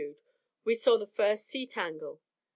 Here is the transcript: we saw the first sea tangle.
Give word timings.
we 0.63 0.73
saw 0.73 0.97
the 0.97 1.05
first 1.05 1.45
sea 1.45 1.67
tangle. 1.67 2.19